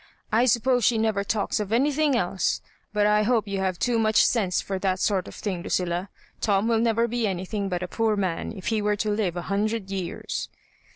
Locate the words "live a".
9.11-9.43